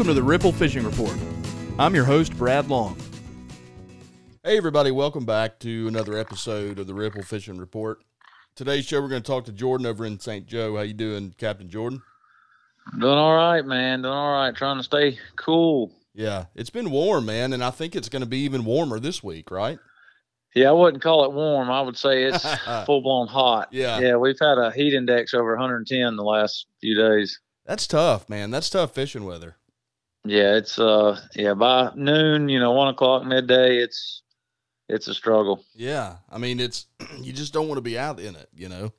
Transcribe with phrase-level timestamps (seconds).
[0.00, 1.14] Welcome to the Ripple Fishing Report.
[1.78, 2.96] I'm your host, Brad Long.
[4.42, 8.02] Hey, everybody, welcome back to another episode of the Ripple Fishing Report.
[8.54, 10.46] Today's show, we're going to talk to Jordan over in St.
[10.46, 10.76] Joe.
[10.76, 12.00] How you doing, Captain Jordan?
[12.98, 14.00] Doing all right, man.
[14.00, 14.56] Doing all right.
[14.56, 15.92] Trying to stay cool.
[16.14, 19.22] Yeah, it's been warm, man, and I think it's going to be even warmer this
[19.22, 19.78] week, right?
[20.54, 21.70] Yeah, I wouldn't call it warm.
[21.70, 22.46] I would say it's
[22.86, 23.68] full blown hot.
[23.70, 24.00] Yeah.
[24.00, 27.38] Yeah, we've had a heat index over 110 the last few days.
[27.66, 28.50] That's tough, man.
[28.50, 29.56] That's tough fishing weather.
[30.24, 34.22] Yeah, it's uh yeah, by noon, you know, one o'clock midday, it's
[34.88, 35.64] it's a struggle.
[35.74, 36.86] Yeah, I mean, it's
[37.20, 38.92] you just don't want to be out in it, you know.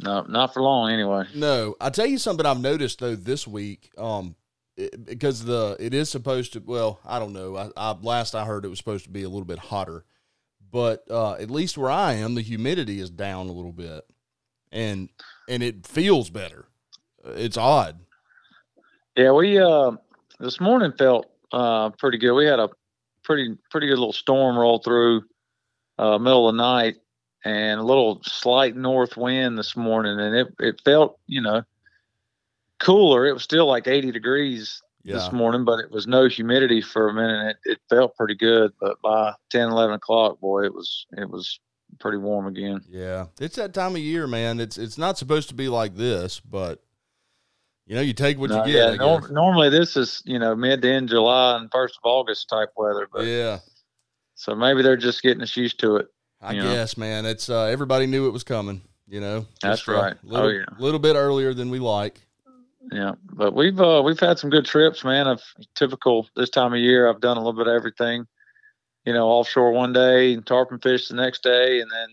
[0.00, 1.24] No, not for long anyway.
[1.34, 4.34] No, I tell you something I've noticed though this week, um,
[4.76, 6.62] it, because the it is supposed to.
[6.64, 7.56] Well, I don't know.
[7.56, 10.04] I, I last I heard it was supposed to be a little bit hotter,
[10.70, 14.04] but uh, at least where I am, the humidity is down a little bit,
[14.70, 15.08] and
[15.48, 16.66] and it feels better.
[17.24, 18.00] It's odd.
[19.16, 19.92] Yeah, we uh
[20.40, 22.34] this morning felt uh pretty good.
[22.34, 22.68] We had a
[23.24, 25.22] pretty pretty good little storm roll through
[25.98, 26.96] uh middle of the night
[27.44, 31.62] and a little slight north wind this morning and it it felt, you know,
[32.80, 33.26] cooler.
[33.26, 37.08] It was still like 80 degrees Yeah, this morning, but it was no humidity for
[37.08, 37.56] a minute.
[37.64, 41.60] It, it felt pretty good, but by 10, 11 o'clock, boy, it was it was
[42.00, 42.80] pretty warm again.
[42.88, 43.26] yeah.
[43.38, 44.58] It's that time of year, man.
[44.60, 46.82] It's it's not supposed to be like this, but
[47.92, 48.92] you know, you take what No, you get.
[48.92, 52.48] yeah, norm- normally this is you know mid to end July and first of August
[52.48, 53.58] type weather, but yeah.
[54.34, 56.06] so maybe they're just getting us used to it.
[56.40, 56.62] I know.
[56.72, 57.26] guess, man.
[57.26, 58.80] It's uh, everybody knew it was coming.
[59.06, 60.14] You know, That's uh, right.
[60.24, 60.64] Oh, Little, yeah.
[60.78, 62.18] little bit earlier than we like.
[62.90, 65.26] Yeah, but we've uh, we've had some good trips, man.
[65.26, 65.42] Of
[65.74, 68.26] typical this time of year, I've done a little bit of everything.
[69.04, 72.08] You know, offshore one day, and tarpon fish the next day, and then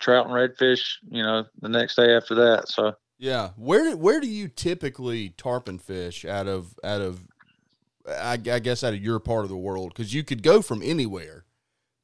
[0.00, 0.94] trout and redfish.
[1.08, 2.68] You know, the next day after that.
[2.68, 3.50] So Yeah.
[3.56, 7.20] Where where do you typically tarpon fish out of out of
[8.08, 9.92] I, I guess out of your part of the world?
[9.94, 11.44] Because you could go from anywhere.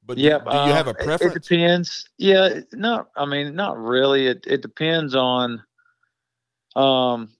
[0.05, 1.37] But yeah, do, you have a um, preference?
[1.37, 2.09] It, depends.
[2.19, 3.09] Yeah, not.
[3.17, 4.27] I mean, not really.
[4.27, 5.63] It it depends on,
[6.75, 7.31] um,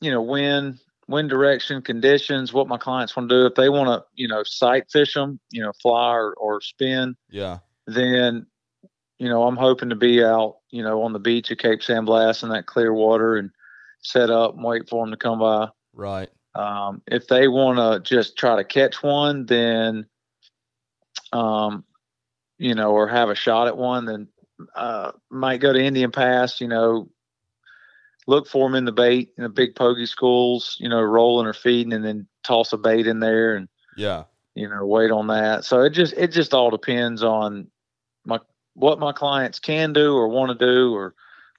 [0.00, 3.46] you know, when wind direction, conditions, what my clients want to do.
[3.46, 7.16] If they want to, you know, sight fish them, you know, fly or, or spin,
[7.30, 7.58] yeah.
[7.86, 8.46] then,
[9.18, 12.04] you know, I'm hoping to be out, you know, on the beach at Cape San
[12.04, 13.52] Blas in that clear water and
[14.00, 15.68] set up and wait for them to come by.
[15.92, 16.28] Right.
[16.56, 20.06] Um, if they want to just try to catch one, then,
[21.32, 21.84] um,
[22.58, 24.26] you know, or have a shot at one, then
[24.74, 26.60] uh, might go to Indian Pass.
[26.60, 27.08] You know,
[28.26, 30.76] look for them in the bait in the big pogy schools.
[30.80, 34.24] You know, rolling or feeding, and then toss a bait in there, and Yeah.
[34.56, 35.64] you know, wait on that.
[35.64, 37.68] So it just it just all depends on
[38.24, 38.40] my
[38.74, 41.14] what my clients can do or want to do, or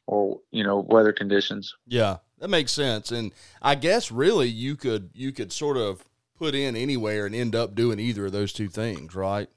[0.08, 1.76] or you know, weather conditions.
[1.88, 2.18] Yeah.
[2.40, 3.12] That makes sense.
[3.12, 3.32] And
[3.62, 6.06] I guess really you could you could sort of
[6.38, 9.48] put in anywhere and end up doing either of those two things, right?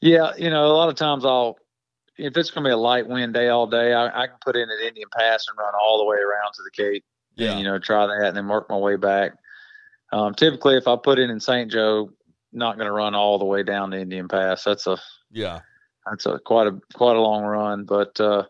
[0.00, 1.58] Yeah, you know, a lot of times I'll
[2.16, 4.56] if it's going to be a light wind day all day, I, I can put
[4.56, 7.04] in at Indian Pass and run all the way around to the Cape.
[7.36, 7.52] Yeah.
[7.52, 9.32] And, you know, try that and then work my way back.
[10.12, 11.70] Um, typically, if I put in in St.
[11.70, 12.10] Joe,
[12.52, 14.64] not going to run all the way down to Indian Pass.
[14.64, 14.98] That's a
[15.30, 15.60] Yeah.
[16.10, 18.44] That's a quite a quite a long run, but uh,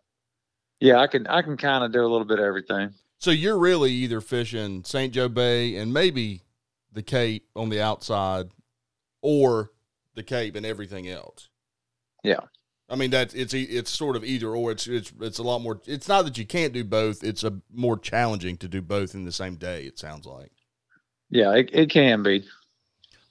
[0.81, 2.94] yeah, I can I can kind of do a little bit of everything.
[3.19, 5.12] So you're really either fishing St.
[5.12, 6.43] Joe Bay and maybe
[6.91, 8.48] the Cape on the outside
[9.21, 9.71] or
[10.15, 11.50] the Cape and everything else.
[12.25, 12.41] Yeah.
[12.88, 15.81] I mean that's it's it's sort of either or it's it's it's a lot more
[15.87, 19.25] it's not that you can't do both, it's a more challenging to do both in
[19.25, 20.50] the same day it sounds like.
[21.28, 22.44] Yeah, it, it can be.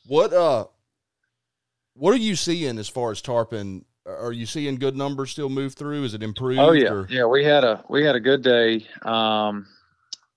[0.06, 0.66] What uh
[1.96, 5.74] what are you seeing as far as tarpon are you seeing good numbers still move
[5.76, 6.04] through?
[6.04, 6.60] Is it improved?
[6.60, 7.26] Oh yeah, or- yeah.
[7.26, 8.86] We had a we had a good day.
[9.04, 9.66] Um,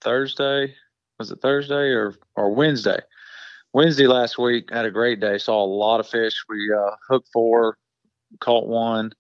[0.00, 0.75] Thursday
[1.19, 2.98] was it Thursday or or Wednesday?
[3.72, 5.38] Wednesday last week had a great day.
[5.38, 6.34] Saw a lot of fish.
[6.48, 7.78] We uh, hooked four,
[8.40, 9.12] caught one.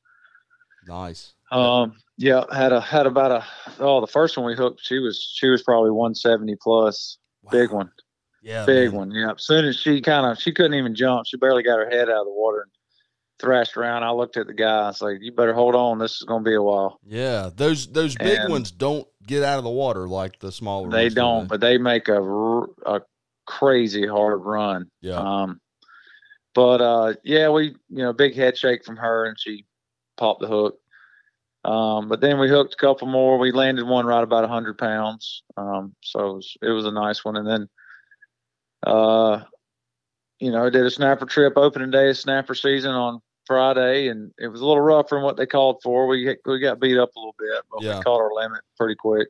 [0.86, 1.32] Nice.
[1.50, 3.44] Um, yeah, had a had about a
[3.78, 4.80] oh the first one we hooked.
[4.82, 7.18] She was she was probably 170 plus.
[7.50, 7.90] Big one,
[8.42, 8.64] Yeah.
[8.66, 8.98] big man.
[8.98, 9.10] one.
[9.10, 9.32] Yeah.
[9.32, 11.26] As soon as she kind of she couldn't even jump.
[11.26, 12.70] She barely got her head out of the water and
[13.42, 14.02] thrashed around.
[14.04, 14.84] I looked at the guy.
[14.84, 15.98] I was like, "You better hold on.
[15.98, 19.42] This is going to be a while." Yeah, those those big And- ones don't get
[19.42, 21.14] out of the water like the smaller They ones.
[21.14, 22.22] do don't, but they make a
[22.86, 23.02] a
[23.46, 24.90] crazy hard run.
[25.02, 25.16] Yeah.
[25.16, 25.60] Um,
[26.54, 29.66] but uh, yeah, we you know big head shake from her, and she
[30.16, 30.78] popped the hook.
[31.64, 33.38] Um, but then we hooked a couple more.
[33.38, 35.42] We landed one right about hundred pounds.
[35.56, 37.36] Um, so it was, it was a nice one.
[37.36, 37.68] And then,
[38.84, 39.42] uh,
[40.40, 43.20] you know, I did a snapper trip opening day of snapper season on
[43.52, 46.06] Friday, and it was a little rougher than what they called for.
[46.06, 47.98] We we got beat up a little bit, but Yeah.
[47.98, 49.28] we caught our limit pretty quick.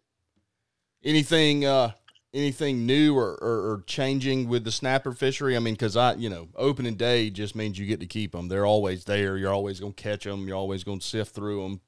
[1.04, 1.92] Anything uh
[2.34, 5.54] anything new or, or, or changing with the snapper fishery?
[5.54, 8.48] I mean, because I, you know, opening day just means you get to keep them.
[8.48, 9.36] They're always there.
[9.36, 10.46] You're always going to catch them.
[10.48, 11.80] You're always going to sift through them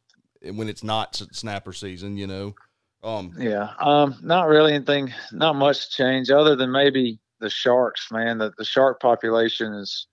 [0.43, 2.17] And when it's not snapper season.
[2.17, 2.55] You know.
[3.03, 3.71] Um, yeah.
[3.81, 5.13] Um, not really anything.
[5.33, 8.11] Not much change other than maybe the sharks.
[8.11, 10.09] Man, the the shark population is.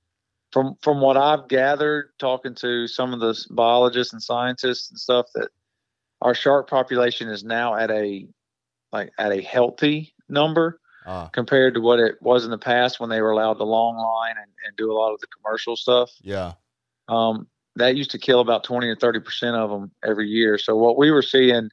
[0.51, 5.27] From from what I've gathered, talking to some of the biologists and scientists and stuff,
[5.35, 5.49] that
[6.21, 8.27] our shark population is now at a
[8.91, 13.09] like at a healthy number uh, compared to what it was in the past when
[13.09, 16.11] they were allowed the long line and, and do a lot of the commercial stuff.
[16.21, 16.53] Yeah.
[17.07, 17.47] Um,
[17.77, 20.57] that used to kill about 20 or 30 percent of them every year.
[20.57, 21.69] So what we were seeing,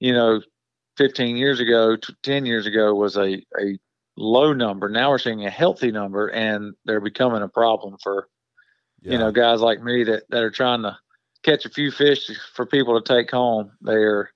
[0.00, 0.40] you know,
[0.96, 3.78] 15 years ago, 10 years ago was a, a
[4.18, 4.88] low number.
[4.88, 8.28] Now we're seeing a healthy number and they're becoming a problem for,
[9.00, 9.12] yeah.
[9.12, 10.98] you know, guys like me that, that are trying to
[11.42, 13.70] catch a few fish for people to take home.
[13.80, 14.30] They're,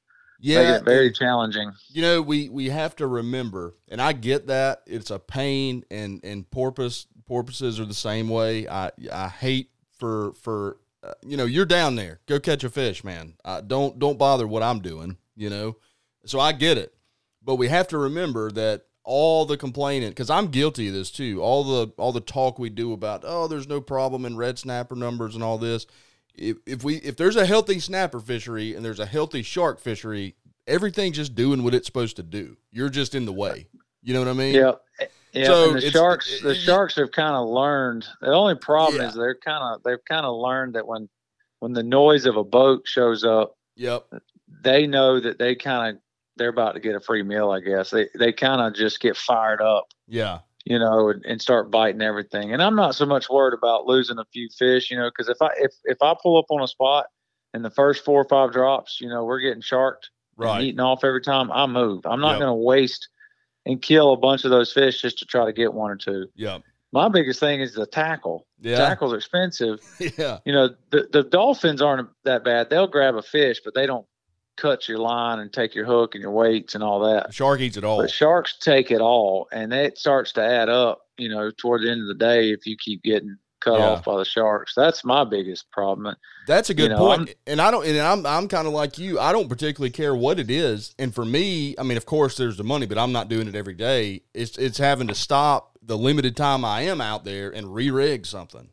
[0.44, 1.72] yeah, very and, challenging.
[1.90, 6.20] You know, we we have to remember, and I get that it's a pain, and
[6.24, 8.68] and porpoise porpoises are the same way.
[8.68, 9.70] I I hate
[10.00, 13.34] for for uh, you know you're down there, go catch a fish, man.
[13.44, 15.16] Uh, don't don't bother what I'm doing.
[15.36, 15.76] You know,
[16.26, 16.92] so I get it,
[17.40, 21.42] but we have to remember that all the complaining because I'm guilty of this too.
[21.42, 24.94] All the all the talk we do about oh, there's no problem in red snapper
[24.94, 25.86] numbers and all this
[26.34, 30.36] if, if we if there's a healthy snapper fishery and there's a healthy shark fishery,
[30.66, 32.56] everything's just doing what it's supposed to do.
[32.70, 33.66] You're just in the way.
[34.02, 34.54] You know what I mean?
[34.54, 34.72] Yeah.
[35.00, 38.06] Eh, yeah, so the sharks, the sharks have kind of learned.
[38.20, 39.08] The only problem yeah.
[39.08, 41.08] is they're kind of they've kind of learned that when
[41.60, 44.06] when the noise of a boat shows up, yep,
[44.62, 46.02] they know that they kind of
[46.36, 47.50] they're about to get a free meal.
[47.50, 49.88] I guess they they kind of just get fired up.
[50.06, 52.52] Yeah, you know, and, and, start biting everything.
[52.52, 55.40] And I'm not so much worried about losing a few fish, you know, because if
[55.40, 57.06] I if if I pull up on a spot
[57.52, 60.56] and the first four or five drops, you know, we're getting sharked right.
[60.56, 62.06] and eating off every time, I move.
[62.06, 62.40] I'm not yep.
[62.40, 63.08] going to waste
[63.66, 66.26] and kill a bunch of those fish just to try to get one or two.
[66.34, 66.58] Yeah.
[66.92, 68.46] My biggest thing is the tackle.
[68.60, 68.76] Yeah.
[68.76, 69.80] Tackles expensive.
[70.18, 70.38] yeah.
[70.44, 72.70] You know, the, the dolphins aren't that bad.
[72.70, 74.06] They'll grab a fish, but they don't
[74.62, 77.34] cut your line and take your hook and your weights and all that.
[77.34, 78.00] Shark eats it all.
[78.00, 81.00] But sharks take it all, and it starts to add up.
[81.18, 83.86] You know, toward the end of the day, if you keep getting cut yeah.
[83.90, 86.16] off by the sharks, that's my biggest problem.
[86.46, 87.20] That's a good you know, point.
[87.20, 87.84] I'm, and I don't.
[87.86, 89.18] And I'm I'm kind of like you.
[89.18, 90.94] I don't particularly care what it is.
[90.98, 93.56] And for me, I mean, of course, there's the money, but I'm not doing it
[93.56, 94.22] every day.
[94.32, 98.68] It's it's having to stop the limited time I am out there and re-rig something.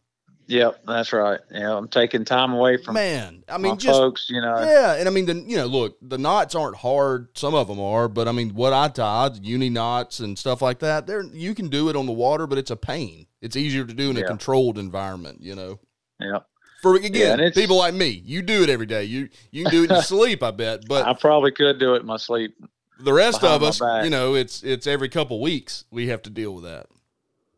[0.50, 1.40] Yep, that's right.
[1.52, 3.44] Yeah, I'm taking time away from man.
[3.48, 4.60] I mean, just folks, you know.
[4.60, 7.38] Yeah, and I mean, the you know, look, the knots aren't hard.
[7.38, 10.80] Some of them are, but I mean, what I tied, uni knots and stuff like
[10.80, 13.28] that, there you can do it on the water, but it's a pain.
[13.42, 15.80] It's easier to do in a controlled environment, you know.
[16.20, 16.40] Yeah.
[16.82, 19.04] For again, yeah, people like me, you do it every day.
[19.04, 20.88] You you can do it in your sleep, I bet.
[20.88, 22.56] But I probably could do it in my sleep.
[23.00, 26.56] The rest of us, you know, it's it's every couple weeks we have to deal
[26.56, 26.88] with that.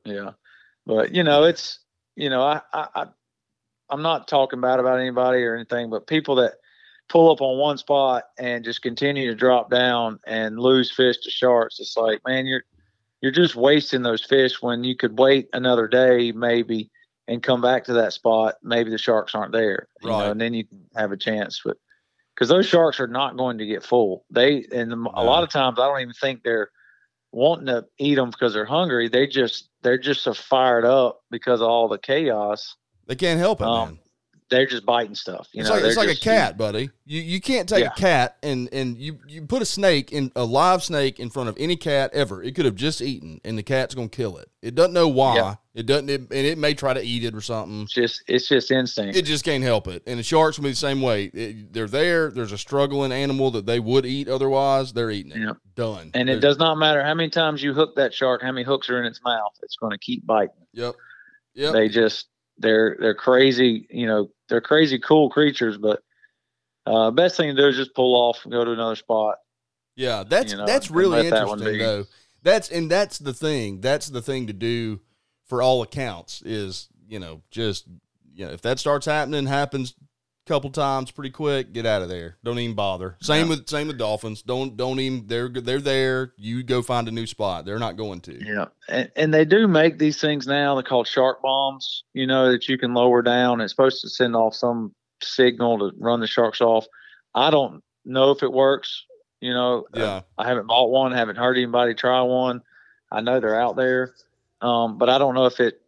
[0.03, 0.31] Yeah,
[0.85, 1.79] but you know, it's
[2.15, 3.05] you know, I, I,
[3.89, 6.53] I'm not talking bad about anybody or anything, but people that
[7.09, 11.29] pull up on one spot and just continue to drop down and lose fish to
[11.29, 12.63] sharks, it's like, man, you're
[13.21, 16.89] you're just wasting those fish when you could wait another day maybe
[17.27, 18.55] and come back to that spot.
[18.63, 20.17] Maybe the sharks aren't there, you right.
[20.17, 21.61] know, and then you can have a chance.
[21.63, 21.77] But
[22.33, 25.79] because those sharks are not going to get full, they and a lot of times
[25.79, 26.71] I don't even think they're
[27.31, 29.07] wanting to eat them because they're hungry.
[29.07, 32.75] They just they're just so fired up because of all the chaos.
[33.07, 33.99] They can't help it, um, man.
[34.51, 35.47] They're just biting stuff.
[35.53, 36.91] You it's know, like, it's like just, a cat, buddy.
[37.05, 37.91] You you can't take yeah.
[37.91, 41.49] a cat and and you you put a snake in a live snake in front
[41.49, 42.43] of any cat ever.
[42.43, 44.51] It could have just eaten, and the cat's gonna kill it.
[44.61, 45.35] It doesn't know why.
[45.37, 45.55] Yeah.
[45.73, 47.83] It doesn't, it, and it may try to eat it or something.
[47.83, 49.15] It's just it's just instinct.
[49.15, 50.03] It just can't help it.
[50.05, 51.25] And the sharks will be the same way.
[51.25, 52.29] It, they're there.
[52.29, 54.91] There's a struggling animal that they would eat otherwise.
[54.91, 55.39] They're eating it.
[55.39, 55.57] Yep.
[55.75, 56.11] Done.
[56.13, 58.89] And it does not matter how many times you hook that shark, how many hooks
[58.89, 59.53] are in its mouth.
[59.63, 60.55] It's going to keep biting.
[60.73, 60.95] Yep.
[61.53, 61.73] Yep.
[61.73, 62.27] They just
[62.57, 63.87] they're they're crazy.
[63.89, 65.77] You know, they're crazy cool creatures.
[65.77, 66.03] But
[66.85, 69.37] uh, best thing to do is just pull off and go to another spot.
[69.95, 72.05] Yeah, that's you know, that's really interesting though.
[72.43, 73.81] That's and that's the thing.
[73.81, 74.99] That's the thing to do
[75.45, 77.87] for all accounts is you know just
[78.33, 79.95] you know if that starts happening happens
[80.45, 82.37] couple times pretty quick get out of there.
[82.43, 83.17] Don't even bother.
[83.21, 83.49] Same yeah.
[83.49, 84.41] with same with dolphins.
[84.41, 86.33] Don't don't even they're they're there.
[86.37, 87.65] You go find a new spot.
[87.65, 88.43] They're not going to.
[88.43, 88.65] Yeah.
[88.89, 92.67] And, and they do make these things now they're called shark bombs you know that
[92.67, 93.61] you can lower down.
[93.61, 96.85] It's supposed to send off some signal to run the sharks off.
[97.35, 99.05] I don't know if it works
[99.39, 99.85] you know.
[99.93, 100.21] Yeah.
[100.37, 102.61] I haven't bought one haven't heard anybody try one.
[103.11, 104.13] I know they're out there
[104.61, 105.81] um, but I don't know if it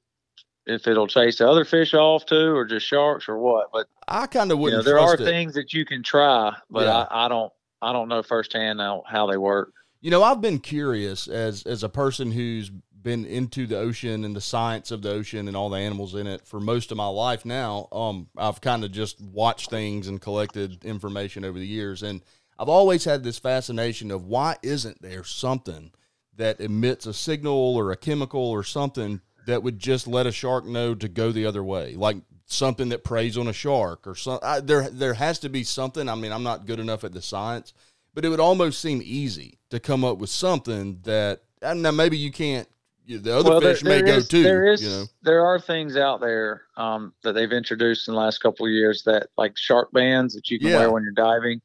[0.66, 3.70] if it'll chase the other fish off too, or just sharks, or what.
[3.72, 4.84] But I kind of wouldn't.
[4.84, 5.26] You know, there are it.
[5.26, 7.06] things that you can try, but yeah.
[7.10, 7.52] I, I, don't.
[7.82, 9.74] I don't know firsthand how, how they work.
[10.02, 12.72] You know, I've been curious as as a person who's
[13.04, 16.26] been into the ocean and the science of the ocean and all the animals in
[16.26, 17.90] it for most of my life now.
[17.92, 22.22] Um, I've kind of just watched things and collected information over the years, and
[22.58, 25.92] I've always had this fascination of why isn't there something
[26.36, 30.66] that emits a signal or a chemical or something that would just let a shark
[30.66, 34.66] know to go the other way, like something that preys on a shark or something.
[34.66, 36.08] There, there has to be something.
[36.08, 37.74] I mean, I'm not good enough at the science,
[38.14, 41.42] but it would almost seem easy to come up with something that.
[41.62, 42.68] Now, maybe you can't
[43.08, 44.44] the other well, fish there, there may is, go too.
[44.44, 45.06] There is, you know?
[45.24, 49.04] there are things out there um, that they've introduced in the last couple of years
[49.04, 50.80] that, like shark bands that you can yeah.
[50.80, 51.62] wear when you're diving,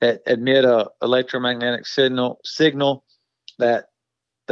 [0.00, 3.04] that emit a electromagnetic signal signal
[3.58, 3.86] that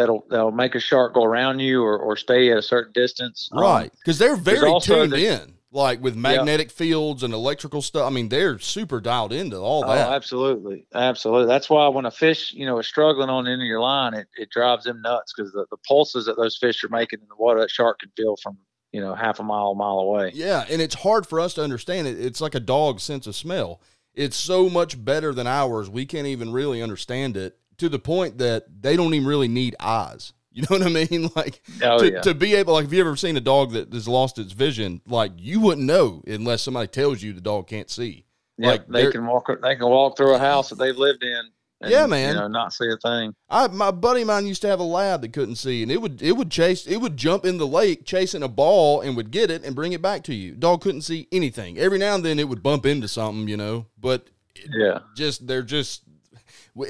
[0.00, 3.50] that'll that'll make a shark go around you or, or stay at a certain distance.
[3.52, 6.75] Um, right, because um, they're very tuned the, in like with magnetic yeah.
[6.75, 8.07] fields and electrical stuff.
[8.07, 10.09] I mean, they're super dialed into all that.
[10.09, 11.47] Oh, absolutely, absolutely.
[11.47, 14.14] That's why when a fish, you know, is struggling on the end of your line,
[14.14, 17.28] it, it drives them nuts because the, the pulses that those fish are making in
[17.28, 18.59] the water, that shark can feel from
[18.92, 20.33] you know half a mile, a mile away.
[20.35, 22.19] Yeah, and it's hard for us to understand it.
[22.19, 23.80] It's like a dog's sense of smell.
[24.12, 25.88] It's so much better than ours.
[25.88, 29.76] We can't even really understand it to the point that they don't even really need
[29.80, 30.32] eyes.
[30.52, 31.30] You know what I mean?
[31.37, 32.20] Like oh, to, yeah.
[32.22, 35.00] to be able, like, have you ever seen a dog that has lost its vision?
[35.06, 38.26] Like you wouldn't know unless somebody tells you the dog can't see.
[38.58, 39.49] Yeah, like they can walk.
[39.62, 41.42] They can walk through a house that they've lived in.
[41.80, 42.34] And, yeah, man.
[42.34, 43.32] You know, not see a thing.
[43.49, 46.02] I my buddy of mine used to have a lab that couldn't see, and it
[46.02, 49.30] would it would chase it would jump in the lake chasing a ball and would
[49.30, 50.56] get it and bring it back to you.
[50.56, 51.78] Dog couldn't see anything.
[51.78, 54.26] Every now and then it would bump into something, you know, but
[54.68, 56.02] yeah, just they're just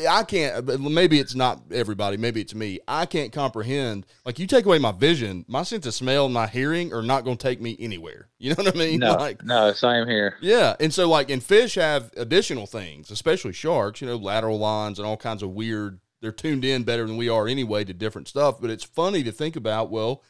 [0.09, 0.81] I can't.
[0.81, 2.17] Maybe it's not everybody.
[2.17, 2.81] Maybe it's me.
[2.87, 4.07] I can't comprehend.
[4.25, 7.37] Like you take away my vision, my sense of smell, my hearing are not going
[7.37, 8.29] to take me anywhere.
[8.41, 9.01] You know what I mean?
[9.01, 10.37] No, like, no, same here.
[10.41, 14.01] Yeah, and so like, and fish have additional things, especially sharks.
[14.01, 16.01] You know, lateral lines and all kinds of weird.
[16.23, 18.59] They're tuned in better than we are anyway to different stuff.
[18.59, 19.91] But it's funny to think about.
[19.91, 20.23] Well,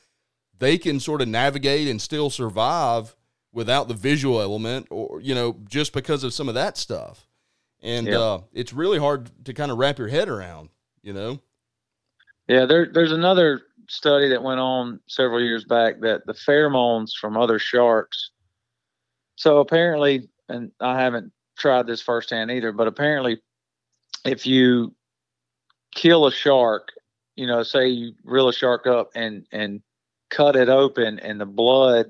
[0.59, 3.14] they can sort of navigate and still survive
[3.52, 7.28] without the visual element, or you know, just because of some of that stuff
[7.82, 10.68] and uh, it's really hard to kind of wrap your head around,
[11.02, 11.40] you know.
[12.49, 17.37] Yeah, there, there's another study that went on several years back that the pheromones from
[17.37, 18.30] other sharks.
[19.37, 23.40] So apparently, and I haven't tried this firsthand either, but apparently,
[24.25, 24.94] if you
[25.94, 26.88] kill a shark,
[27.37, 29.80] you know, say you reel a shark up and and
[30.28, 32.06] cut it open, and the blood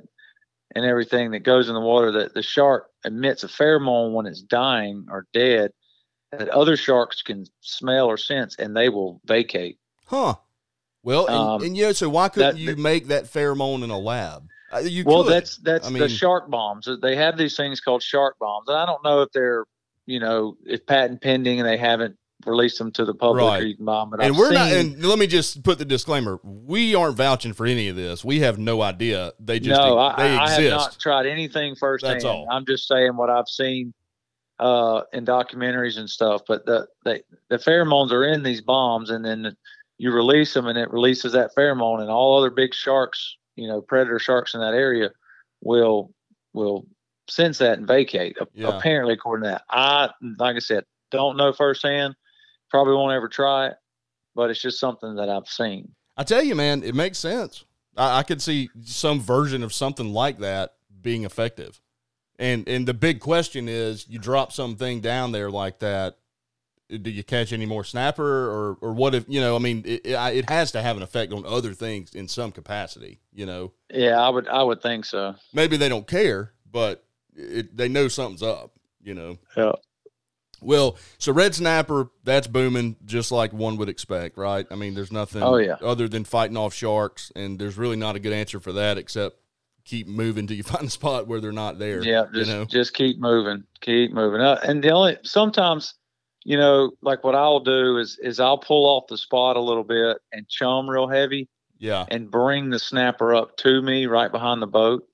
[0.75, 4.43] and everything that goes in the water, that the shark emits a pheromone when it's
[4.43, 5.73] dying or dead
[6.33, 9.79] that other sharks can smell or sense and they will vacate.
[10.07, 10.35] Huh.
[11.03, 13.91] Well, and, um, and you know, so why couldn't that, you make that pheromone in
[13.91, 14.47] a lab?
[14.73, 15.33] Uh, you well, could.
[15.33, 16.89] that's that's I mean, the shark bombs.
[17.01, 19.65] They have these things called shark bombs, and I don't know if they're
[20.07, 22.17] you know if patent pending and they haven't
[22.47, 23.63] release them to the public right.
[23.63, 24.11] or you can buy them.
[24.11, 24.73] But and I've we're seen, not.
[24.73, 28.25] And let me just put the disclaimer: we aren't vouching for any of this.
[28.25, 29.33] We have no idea.
[29.39, 29.97] They just no.
[30.17, 30.59] They I, exist.
[30.59, 32.15] I have not tried anything firsthand.
[32.15, 32.47] That's all.
[32.51, 33.93] I'm just saying what I've seen
[34.59, 36.43] uh, in documentaries and stuff.
[36.47, 39.57] But the, the the pheromones are in these bombs, and then
[39.99, 43.81] you release them, and it releases that pheromone, and all other big sharks, you know,
[43.81, 45.11] predator sharks in that area,
[45.63, 46.13] will
[46.53, 46.87] will
[47.29, 48.37] sense that and vacate.
[48.55, 48.77] Yeah.
[48.77, 52.15] Apparently, according to that, I like I said, don't know firsthand
[52.71, 53.75] Probably won't ever try it,
[54.35, 55.93] but it's just something that I've seen.
[56.17, 57.65] I tell you, man, it makes sense.
[57.97, 61.81] I, I could see some version of something like that being effective.
[62.39, 66.17] And and the big question is, you drop something down there like that,
[66.89, 69.57] do you catch any more snapper or or what if you know?
[69.57, 72.51] I mean, it, it, it has to have an effect on other things in some
[72.53, 73.21] capacity.
[73.33, 73.73] You know.
[73.91, 75.35] Yeah, I would I would think so.
[75.53, 77.05] Maybe they don't care, but
[77.37, 78.73] it, they know something's up.
[79.03, 79.39] You know.
[79.57, 79.73] Yeah.
[80.63, 84.67] Well, so red snapper, that's booming just like one would expect, right?
[84.71, 85.77] I mean, there's nothing oh, yeah.
[85.83, 89.37] other than fighting off sharks, and there's really not a good answer for that except
[89.85, 92.03] keep moving till you find a spot where they're not there.
[92.03, 92.65] Yeah, just you know?
[92.65, 94.41] just keep moving, keep moving.
[94.41, 95.95] Uh, and the only sometimes,
[96.45, 99.85] you know, like what I'll do is is I'll pull off the spot a little
[99.85, 101.49] bit and chum real heavy.
[101.79, 102.05] Yeah.
[102.11, 105.09] And bring the snapper up to me right behind the boat,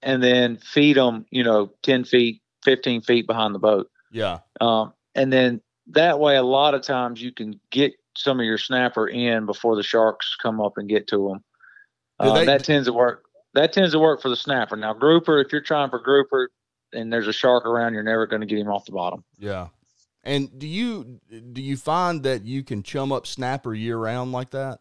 [0.00, 4.38] and then feed them, you know, ten feet, fifteen feet behind the boat yeah.
[4.60, 8.58] Um, and then that way, a lot of times you can get some of your
[8.58, 11.44] snapper in before the sharks come up and get to them.
[12.18, 13.24] Uh, they, that tends to work.
[13.54, 14.76] That tends to work for the snapper.
[14.76, 16.50] Now, grouper, if you're trying for grouper
[16.92, 19.24] and there's a shark around, you're never going to get him off the bottom.
[19.38, 19.68] Yeah.
[20.22, 21.18] And do you
[21.52, 24.80] do you find that you can chum up snapper year round like that?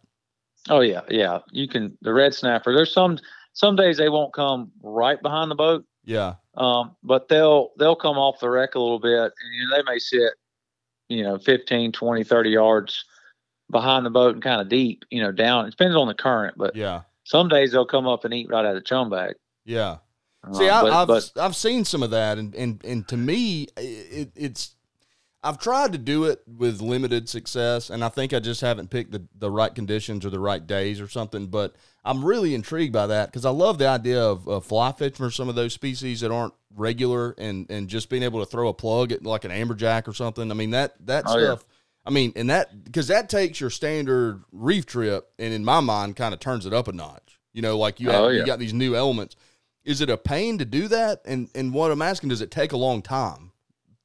[0.68, 1.40] Oh yeah, yeah.
[1.52, 2.74] You can the red snapper.
[2.74, 3.20] There's some
[3.54, 5.86] some days they won't come right behind the boat.
[6.04, 6.36] Yeah.
[6.60, 9.84] Um, but they'll they'll come off the wreck a little bit, and you know, they
[9.92, 10.34] may sit,
[11.08, 13.06] you know, 15, 20, 30 yards
[13.72, 15.66] behind the boat and kind of deep, you know, down.
[15.66, 17.04] It depends on the current, but Yeah.
[17.24, 19.36] some days they'll come up and eat right out of the chum bag.
[19.66, 19.98] Yeah.
[20.44, 23.68] Um, See, I, I've, but I've seen some of that, and and and to me,
[23.78, 24.76] it, it's
[25.42, 29.12] I've tried to do it with limited success, and I think I just haven't picked
[29.12, 31.48] the the right conditions or the right days or something.
[31.48, 35.16] But I'm really intrigued by that because I love the idea of, of fly fishing
[35.16, 38.68] for some of those species that aren't regular, and and just being able to throw
[38.68, 40.52] a plug at like an amberjack or something.
[40.52, 41.46] I mean that that Oh, yeah.
[41.46, 41.66] stuff.
[42.06, 46.16] I mean, and that because that takes your standard reef trip, and in my mind,
[46.18, 47.40] kind of turns it up a notch.
[47.54, 49.36] You know, like you have, Oh, you got these new elements.
[49.86, 51.22] Is it a pain to do that?
[51.26, 53.49] And and what I'm asking, does it take a long time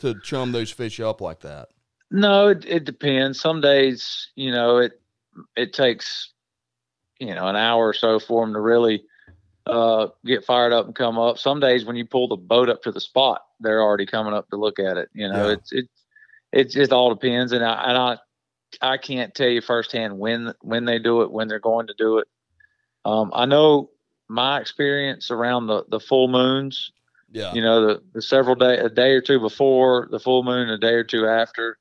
[0.00, 1.68] to chum those fish up like that?
[2.10, 3.40] No, it, it depends.
[3.40, 5.00] Some days, you know, it
[5.56, 6.32] it takes,
[7.18, 9.04] you know, an hour or so for them to really
[9.66, 11.38] uh, get fired up and come up.
[11.38, 14.48] Some days when you pull the boat up to the spot, they're already coming up
[14.50, 15.08] to look at it.
[15.14, 15.54] You know, Yeah.
[15.54, 15.86] it's it
[16.52, 18.18] it just all depends, and I and I
[18.80, 22.18] I can't tell you firsthand when when they do it, when they're going to do
[22.18, 22.28] it.
[23.04, 23.90] Um, I know
[24.28, 26.92] my experience around the the full moons
[27.34, 30.70] Yeah, you know the, the several day a day or two before the full moon
[30.70, 31.78] a day or two after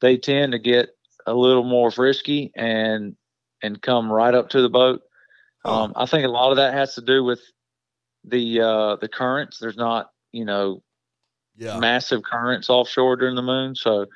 [0.00, 0.90] they tend to get
[1.26, 3.16] a little more frisky and
[3.62, 5.02] and come right up to the boat.
[5.64, 5.84] Huh.
[5.84, 7.40] um, i think a lot of that has to do with
[8.24, 9.58] the uh the currents.
[9.58, 10.84] There's not you know
[11.56, 13.74] yeah, massive currents offshore during the moon.
[13.74, 14.06] So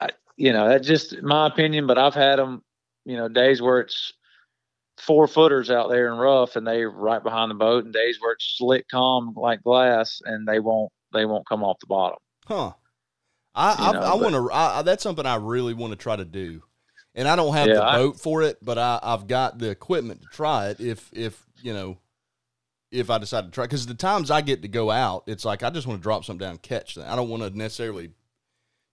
[0.00, 2.62] I, you know that's just my opinion but i've had them
[3.04, 4.12] you know days where it's
[5.00, 8.32] four footers out there in rough and they right behind the boat and days where
[8.32, 12.72] it's slick calm like glass and they won't they won't come off the bottom huh?
[13.54, 14.50] I You I, I want to.
[14.52, 16.62] I, I- that's something I really want to try to do,
[17.14, 19.70] and I don't have Yeah, the I- boat for it, but I I've got the
[19.70, 20.80] equipment to try it.
[20.80, 21.98] If if you know.
[22.90, 25.62] If I decide to try, because the times I get to go out, it's like
[25.62, 27.06] I just want to drop something down and catch that.
[27.10, 28.12] I don't want to necessarily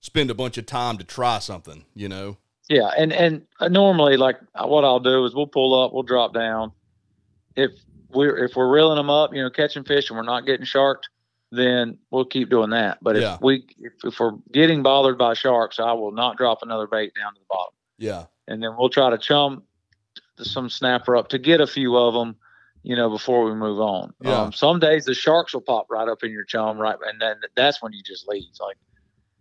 [0.02, 2.36] spend a bunch of time to try something, you know?
[2.70, 6.72] Yeah and and normally like what i'll do is we'll pull up we'll drop down
[7.56, 7.72] if
[8.10, 11.10] we're if we're reeling them up you know catching fish and we're not getting sharked
[11.52, 13.36] then we'll keep doing that but Yeah.
[13.36, 17.14] if we if, if we're getting bothered by sharks i will not drop another bait
[17.16, 18.26] down to the bottom Yeah.
[18.48, 19.64] and then we'll try to chum
[20.38, 22.36] some snapper up to get a few of them,
[22.84, 24.14] you know, before we move on.
[24.22, 24.42] Yeah.
[24.42, 27.38] Um, some days the sharks will pop right up in your chum, right, and then
[27.56, 28.44] that's when you just leave.
[28.60, 28.76] Like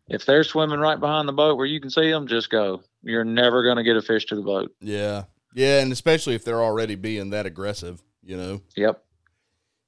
[0.09, 2.83] if they're swimming right behind the boat where you can see them, just go.
[3.03, 4.75] You're never going to get a fish to the boat.
[4.81, 5.25] Yeah.
[5.55, 5.81] Yeah.
[5.81, 8.61] And especially if they're already being that aggressive, you know?
[8.77, 9.03] Yep.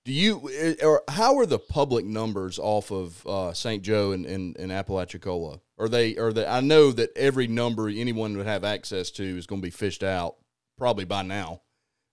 [0.04, 3.82] Do you, eh, or how are the public numbers off of uh, St.
[3.82, 5.60] Joe and, and, and Apalachicola?
[5.78, 9.46] Are they, are they, I know that every number anyone would have access to is
[9.46, 10.36] going to be fished out
[10.78, 11.62] probably by now.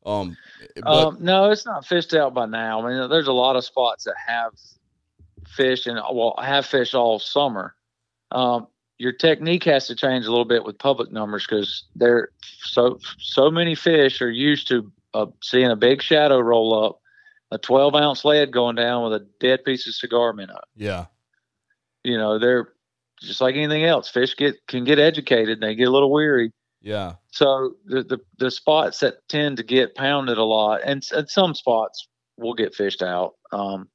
[0.05, 0.35] Um,
[0.75, 2.85] but, um, no, it's not fished out by now.
[2.85, 4.51] I mean, there's a lot of spots that have
[5.47, 7.75] fish and well have fish all summer.
[8.33, 8.67] Um,
[8.97, 12.29] your technique has to change a little bit with public numbers because they're
[12.61, 16.99] so so many fish are used to uh, seeing a big shadow roll up,
[17.51, 20.59] a 12 ounce lead going down with a dead piece of cigar minnow.
[20.75, 21.05] yeah.
[22.03, 22.73] You know, they're
[23.21, 24.09] just like anything else.
[24.09, 25.61] Fish get can get educated.
[25.61, 26.51] They get a little weary.
[26.81, 27.13] Yeah.
[27.31, 32.09] So the, the the spots that tend to get pounded a lot, and, some spots
[32.37, 33.35] will get fished out.
[33.53, 33.87] Um,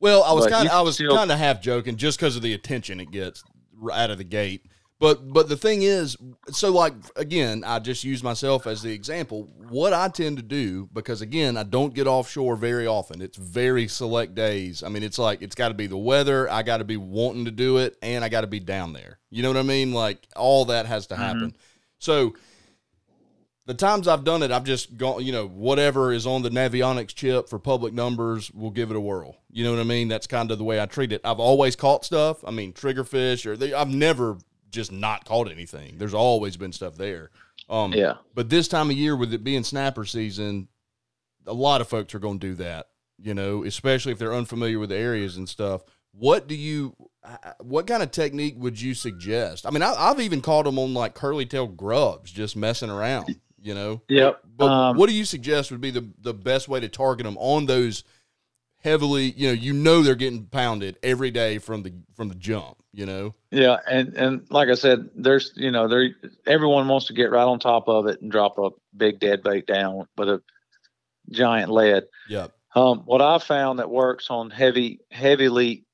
[0.00, 2.52] Well, I was kind of I was kind of half joking just because of the
[2.52, 3.44] attention it gets
[3.90, 4.66] out of the gate.
[5.02, 6.16] But but the thing is,
[6.52, 9.50] so like again, I just use myself as the example.
[9.68, 13.20] What I tend to do because again, I don't get offshore very often.
[13.20, 14.84] It's very select days.
[14.84, 16.48] I mean, it's like it's got to be the weather.
[16.48, 19.18] I got to be wanting to do it, and I got to be down there.
[19.28, 19.92] You know what I mean?
[19.92, 21.22] Like all that has to mm-hmm.
[21.24, 21.56] happen.
[21.98, 22.34] So
[23.66, 27.14] the times I've done it, I've just gone, you know, whatever is on the Navionics
[27.14, 29.36] chip for public numbers, we'll give it a whirl.
[29.50, 30.08] You know what I mean?
[30.08, 31.20] That's kind of the way I treat it.
[31.24, 32.44] I've always caught stuff.
[32.44, 34.38] I mean, triggerfish, or they, I've never
[34.70, 35.98] just not caught anything.
[35.98, 37.30] There's always been stuff there.
[37.68, 40.68] Um, yeah, But this time of year, with it being snapper season,
[41.46, 42.88] a lot of folks are going to do that.
[43.18, 45.82] You know, especially if they're unfamiliar with the areas and stuff.
[46.10, 46.96] What do you?
[47.60, 49.64] What kind of technique would you suggest?
[49.64, 53.36] I mean, I, I've even caught them on like curly tail grubs, just messing around.
[53.62, 54.02] You know.
[54.08, 54.40] yep.
[54.56, 57.38] But Um, what do you suggest would be the the best way to target them
[57.38, 58.04] on those
[58.78, 59.32] heavily?
[59.36, 62.76] You know, you know they're getting pounded every day from the from the jump.
[62.92, 63.34] You know.
[63.50, 66.10] Yeah, and and like I said, there's you know there
[66.46, 69.66] everyone wants to get right on top of it and drop a big dead bait
[69.66, 70.42] down with a
[71.30, 72.04] giant lead.
[72.28, 72.52] Yep.
[72.74, 75.84] Um, what I found that works on heavy heavily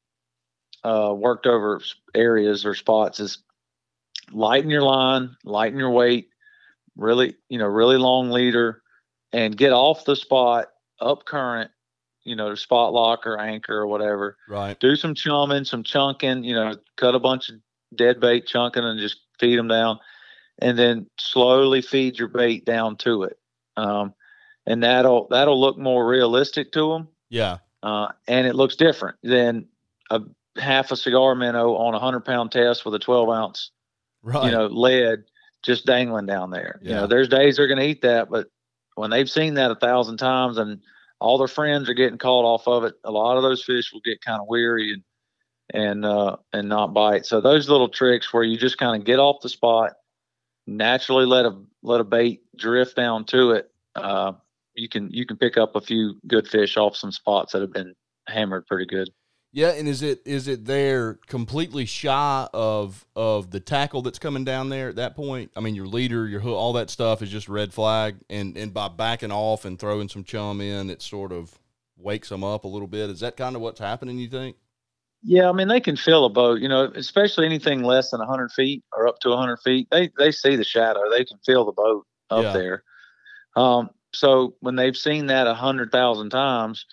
[0.84, 1.80] uh, worked over
[2.14, 3.38] areas or spots is
[4.30, 6.27] lighten your line, lighten your weight,
[6.98, 8.82] really you know really long leader,
[9.32, 10.66] and get off the spot
[11.00, 11.70] up current,
[12.24, 14.78] you know, spot lock or anchor or whatever Right.
[14.80, 17.54] do some chumming, some chunking, you know, cut a bunch of
[17.94, 19.98] dead bait chunking and just feed them down.
[20.60, 23.38] and then slowly feed your bait down to it.
[23.76, 24.12] Um,
[24.66, 27.08] and that'll that'll look more realistic to them.
[27.30, 27.58] Yeah.
[27.80, 29.68] Uh, and it looks different than
[30.10, 30.20] a
[30.56, 33.70] half a cigar minnow on a hundred pound test with a 12 ounce,
[34.22, 34.46] Right.
[34.46, 35.20] you know, lead
[35.62, 36.78] just dangling down there.
[36.82, 36.96] You Yeah.
[36.96, 38.48] know, there's days they're going to eat that, but
[38.94, 40.80] when they've seen that a thousand times and
[41.20, 44.00] all their friends are getting caught off of it, a lot of those fish will
[44.04, 45.02] get kind of weary and
[45.74, 47.26] and uh, and not bite.
[47.26, 49.94] So those little tricks where you just kind of get off the spot,
[50.66, 53.70] naturally let a let a bait drift down to it.
[53.94, 54.32] Uh,
[54.74, 57.72] you can you can pick up a few good fish off some spots that have
[57.72, 57.94] been
[58.28, 59.10] hammered pretty good.
[59.50, 64.44] Yeah, and is it is it there completely shy of of the tackle that's coming
[64.44, 65.50] down there at that point?
[65.56, 68.74] I mean, your leader, your hook, all that stuff is just red flag, and and
[68.74, 71.58] by backing off and throwing some chum in, it sort of
[71.96, 73.08] wakes them up a little bit.
[73.08, 74.18] Is that kind of what's happening?
[74.18, 74.56] You think?
[75.22, 78.52] Yeah, I mean they can feel a boat, you know, especially anything less than 100
[78.52, 79.88] feet or up to 100 feet.
[79.90, 82.52] They they see the shadow, they can feel the boat up Yeah.
[82.52, 82.84] there.
[83.56, 86.86] Um, so when they've seen that a hundred thousand times,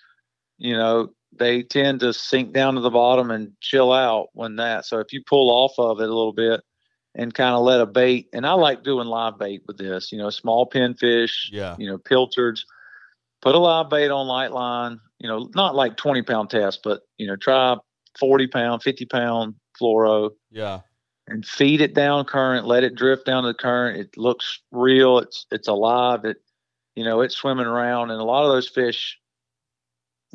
[0.58, 4.84] you know, they tend to sink down to the bottom and chill out when that.
[4.86, 6.60] So if you pull off of it a little bit
[7.14, 10.18] and kind of let a bait, and I like doing live bait with this, you
[10.18, 11.76] know, small pinfish, Yeah.
[11.78, 12.66] you know, pilchards.
[13.42, 17.02] Put a live bait on light line, you know, not like 20 pound test, but
[17.18, 17.76] you know, try
[18.18, 20.80] 40 pound, 50 pound fluoro Yeah.
[21.28, 23.98] and feed it down current, let it drift down to the current.
[23.98, 25.18] It looks real.
[25.18, 26.24] It's it's alive.
[26.24, 26.38] It
[26.96, 29.18] you know, it's swimming around and a lot of those fish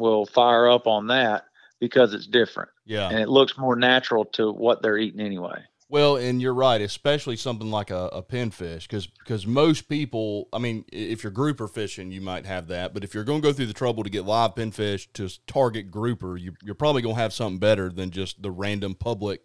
[0.01, 1.45] will fire up on that
[1.79, 3.09] because it's different Yeah.
[3.09, 5.63] and it looks more natural to what they're eating anyway.
[5.89, 10.85] Well, and you're right, especially something like a, a pinfish, because most people, I mean,
[10.93, 13.65] if you're grouper fishing, you might have that, but if you're going to go through
[13.65, 17.33] the trouble to get live pinfish to target grouper, you, you're probably going to have
[17.33, 19.41] something better than just the random public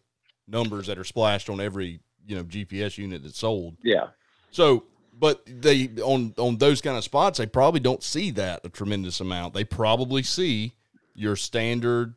[0.46, 3.76] numbers that are splashed on every you know GPS unit that's sold.
[3.82, 4.08] Yeah.
[4.52, 4.84] So,
[5.18, 9.20] but they on on those kind of spots, they probably don't see that a tremendous
[9.20, 9.54] amount.
[9.54, 10.74] They probably see
[11.14, 12.14] your standard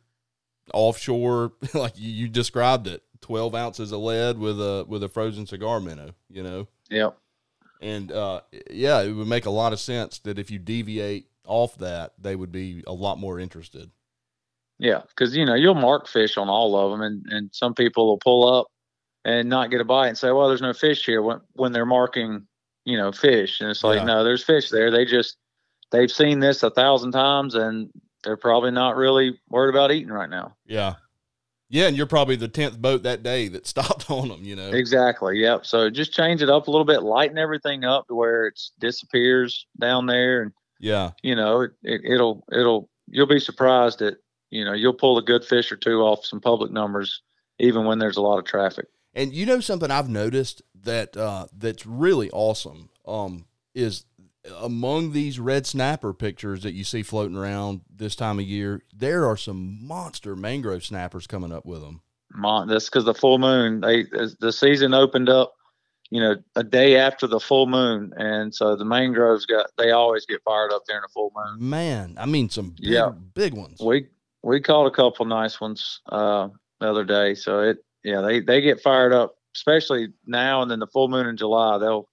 [0.74, 5.46] offshore, like you, you described it, twelve ounces of lead with a with a frozen
[5.46, 6.14] cigar minnow.
[6.28, 7.10] You know, yeah
[7.80, 11.76] and uh, yeah, it would make a lot of sense that if you deviate off
[11.78, 13.90] that, they would be a lot more interested.
[14.78, 18.06] Yeah, because you know you'll mark fish on all of them, and and some people
[18.06, 18.66] will pull up
[19.24, 21.86] and not get a bite and say, "Well, there's no fish here." When when they're
[21.86, 22.46] marking,
[22.90, 24.04] you know, fish, and it's like, Yeah.
[24.04, 24.90] no, there's fish there.
[24.90, 25.36] They just
[25.92, 27.90] they've seen this a thousand times, and
[28.24, 30.56] they're probably not really worried about eating right now.
[30.66, 30.94] Yeah,
[31.68, 34.44] yeah, and you're probably the tenth boat that day that stopped on them.
[34.44, 35.38] You know, Exactly.
[35.38, 35.66] Yep.
[35.66, 39.66] So just change it up a little bit, lighten everything up to where it disappears
[39.80, 44.16] down there, and yeah, you know, it, it it'll it'll you'll be surprised that
[44.50, 47.22] you know you'll pull a good fish or two off some public numbers,
[47.58, 48.86] even when there's a lot of traffic.
[49.14, 54.04] And you know something I've noticed that uh, that's really awesome um, is
[54.58, 59.26] among these red snapper pictures that you see floating around this time of year, there
[59.26, 62.00] are some monster mangrove snappers coming up with them.
[62.32, 63.80] Mon- that's because the full moon.
[63.80, 64.04] They
[64.38, 65.54] the season opened up,
[66.10, 69.66] you know, a day after the full moon, and so the mangroves got.
[69.76, 71.68] They always get fired up there in the full moon.
[71.68, 73.10] Man, I mean some big, Yeah.
[73.34, 73.80] big ones.
[73.80, 74.06] We
[74.42, 76.48] we caught a couple nice ones uh,
[76.80, 77.34] the other day.
[77.34, 81.26] So it yeah they they get fired up, especially now and then the full moon
[81.26, 81.78] in July.
[81.78, 82.08] They'll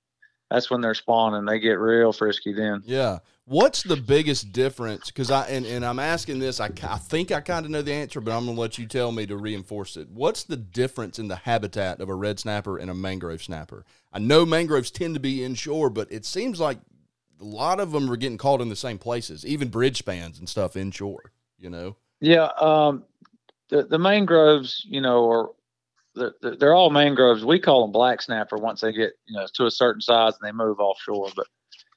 [0.50, 1.46] that's when they're spawning.
[1.46, 2.82] They get real frisky then.
[2.86, 3.20] Yeah.
[3.46, 5.08] What's the biggest difference?
[5.08, 6.60] Because I and, and I'm asking this.
[6.60, 9.12] I, I think I kind of know the answer, but I'm gonna let you tell
[9.12, 10.10] me to reinforce it.
[10.10, 13.86] What's the difference in the habitat of a red snapper and a mangrove snapper?
[14.12, 16.80] I know mangroves tend to be inshore, but it seems like
[17.40, 20.50] a lot of them are getting caught in the same places, even bridge spans and
[20.50, 21.32] stuff inshore.
[21.58, 21.96] You know?
[22.20, 23.06] Yeah, um,
[23.70, 25.50] the the mangroves, you know, are
[26.18, 27.46] the, the, they're all mangroves.
[27.46, 30.48] We call them black snapper once they get you know to a certain size and
[30.48, 31.30] they move offshore.
[31.36, 31.48] But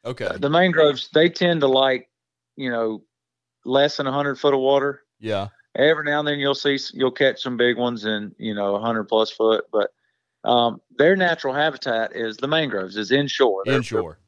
[0.04, 0.36] Okay.
[0.38, 2.08] the mangroves they tend to like
[2.56, 3.02] you know
[3.64, 5.02] less than 100 foot of water.
[5.18, 5.48] Yeah.
[5.76, 9.04] Every now and then you'll see you'll catch some big ones in you know 100
[9.04, 9.90] plus foot, but
[10.42, 13.62] um, their natural habitat is the mangroves is inshore.
[13.66, 14.18] They're- Inshore.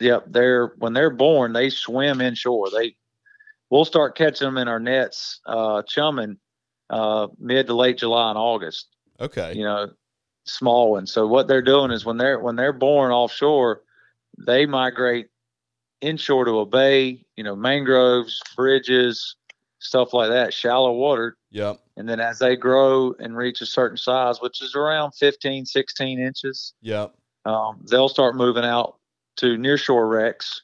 [0.00, 2.68] Yep, they're when they're born, they swim inshore.
[2.70, 2.96] They
[3.70, 6.38] we'll start catching them in our nets, uh, chumming
[6.90, 8.88] uh, mid to late July and August.
[9.20, 9.54] Okay.
[9.54, 9.90] You know,
[10.44, 11.12] small ones.
[11.12, 13.82] So what they're doing is when they're when they're born offshore,
[14.38, 15.28] they migrate
[16.00, 17.24] inshore to a bay.
[17.36, 19.36] You know, mangroves, bridges,
[19.78, 21.36] stuff like that, shallow water.
[21.50, 21.80] Yep.
[21.96, 26.18] And then as they grow and reach a certain size, which is around 15, 16
[26.18, 27.14] inches, Yep.
[27.44, 28.96] um, they'll start moving out
[29.36, 30.62] to nearshore wrecks.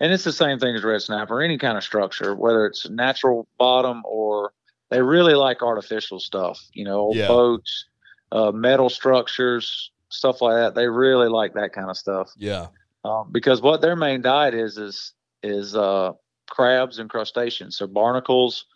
[0.00, 3.46] And it's the same thing as red snapper, any kind of structure, whether it's natural
[3.58, 4.52] bottom or
[4.94, 7.26] they really like artificial stuff, you know, old Yeah.
[7.26, 7.86] boats,
[8.30, 10.74] uh, metal structures, stuff like that.
[10.76, 12.30] They really like that kind of stuff.
[12.36, 12.68] Yeah.
[13.04, 16.12] Um, because what their main diet is is is uh,
[16.48, 17.76] crabs and crustaceans.
[17.76, 18.66] So barnacles,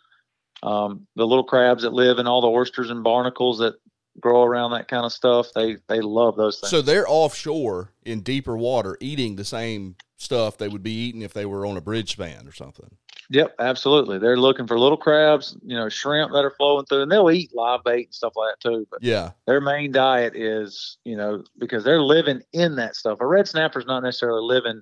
[0.61, 3.75] um, the little crabs that live in all the oysters and barnacles that
[4.19, 5.47] grow around that kind of stuff.
[5.55, 6.69] They they love those things.
[6.69, 11.31] So they're offshore in deeper water eating the same stuff they would be eating if
[11.33, 12.97] they were on a bridge span or something.
[13.31, 14.17] Yep, absolutely.
[14.17, 17.53] They're looking for little crabs, you know, shrimp that are flowing through, and they'll eat
[17.53, 18.87] live bait and stuff like that too.
[18.89, 19.31] But Yeah.
[19.45, 23.19] their main diet is, you know, because they're living in that stuff.
[23.21, 24.81] A red snapper's not necessarily living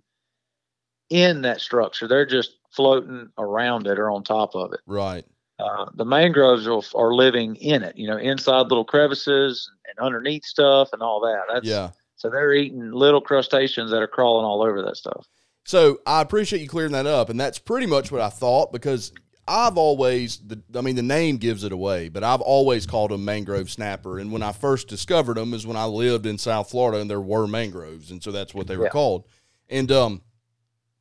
[1.09, 4.79] in that structure; they're just floating around it or on top of it.
[4.85, 5.25] Right.
[5.59, 10.45] Uh, the mangroves are, are living in it, you know, inside little crevices and underneath
[10.45, 11.41] stuff and all that.
[11.51, 11.91] That's, Yeah.
[12.17, 15.27] So they're eating little crustaceans that are crawling all over that stuff.
[15.67, 19.11] So I appreciate you clearing that up, and that's pretty much what I thought because
[19.45, 23.25] I've always, the, I mean, the name gives it away, but I've always called them
[23.25, 24.17] mangrove snapper.
[24.17, 27.19] And when I first discovered them is when I lived in South Florida, and there
[27.19, 28.91] were mangroves, and so that's what they were Yeah.
[28.91, 29.25] called.
[29.67, 30.21] And um,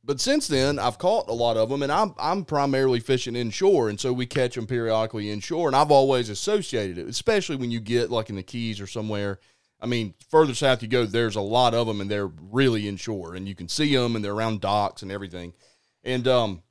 [0.03, 3.87] but since then I've caught a lot of them, and I'm I'm primarily fishing inshore,
[3.87, 7.79] and so we catch them periodically inshore, and I've always associated it, especially when you
[7.79, 9.39] get like in the Keys or somewhere.
[9.79, 13.35] I mean, further south you go, there's a lot of them, and they're really inshore,
[13.35, 15.53] and you can see them, and they're around docks and everything.
[16.03, 16.63] And um,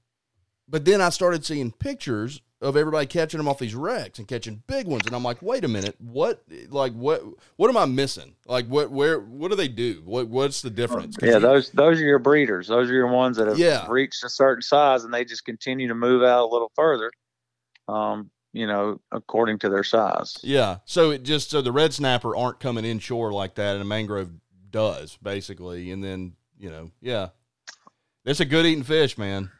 [0.68, 4.62] but then I started seeing pictures of everybody catching them off these wrecks and catching
[4.66, 6.42] big ones, and I'm like, wait a minute, what?
[6.68, 7.22] Like, what?
[7.56, 8.34] What am I missing?
[8.46, 8.90] Like, what?
[8.90, 9.20] Where?
[9.20, 10.02] What do they do?
[10.04, 10.26] What?
[10.28, 11.16] What's the difference?
[11.22, 12.66] Yeah, you- those those are your breeders.
[12.66, 13.86] Those are your ones that have Yeah.
[13.88, 17.10] reached a certain size and they just continue to move out a little further.
[17.88, 20.38] Um, you know, according to their size.
[20.42, 20.78] Yeah.
[20.86, 24.30] So it just so the red snapper aren't coming inshore like that, and a mangrove
[24.70, 27.28] does basically, and then you know, yeah,
[28.24, 29.50] it's a good eating fish, man.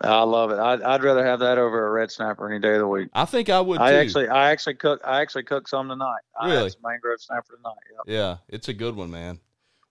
[0.00, 0.58] I love it.
[0.58, 3.08] I'd, I'd rather have that over a red snapper any day of the week.
[3.14, 3.78] I think I would.
[3.78, 3.84] Too.
[3.84, 5.00] I actually, I actually cook.
[5.04, 6.20] I actually cook some tonight.
[6.40, 6.62] I Really?
[6.64, 7.76] had some mangrove snapper tonight.
[7.90, 8.02] Yep.
[8.06, 9.38] yeah, it's a good one, man.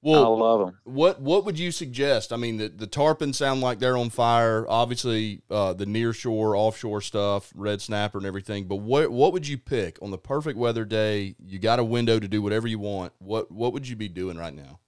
[0.05, 0.79] I love them.
[0.83, 2.33] what what would you suggest?
[2.33, 4.65] I mean, the the tarpon sound like they're on fire.
[4.67, 8.65] Obviously, uh, the near shore, offshore stuff, red snapper and everything.
[8.65, 11.35] But what what would you pick on the perfect weather day?
[11.45, 13.13] You got a window to do whatever you want.
[13.19, 14.79] What what would you be doing right now?